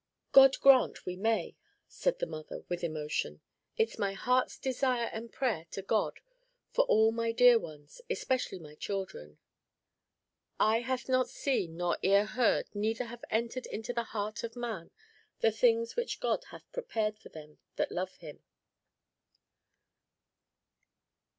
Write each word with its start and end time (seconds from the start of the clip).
"God 0.31 0.59
grant 0.61 1.05
we 1.05 1.15
may!" 1.15 1.55
said 1.87 2.17
the 2.17 2.25
mother, 2.25 2.63
with 2.69 2.83
emotion, 2.83 3.39
"it 3.77 3.89
is 3.89 3.99
my 3.99 4.13
heart's 4.13 4.57
desire 4.57 5.11
and 5.13 5.31
prayer 5.31 5.67
to 5.69 5.83
God 5.83 6.21
for 6.71 6.85
all 6.85 7.11
my 7.11 7.31
dear 7.31 7.59
ones, 7.59 8.01
especially 8.09 8.57
my 8.57 8.73
children. 8.73 9.37
'Eye 10.59 10.79
hath 10.79 11.07
not 11.07 11.29
seen, 11.29 11.77
nor 11.77 11.99
ear 12.01 12.25
heard, 12.25 12.65
neither 12.73 13.05
have 13.05 13.23
entered 13.29 13.67
into 13.67 13.93
the 13.93 14.05
heart 14.05 14.43
of 14.43 14.55
man, 14.55 14.89
the 15.41 15.51
things 15.51 15.95
which 15.95 16.19
God 16.19 16.45
hath 16.45 16.71
prepared 16.71 17.19
for 17.19 17.29
them 17.29 17.59
that 17.75 17.91
love 17.91 18.15
him.'" 18.15 18.41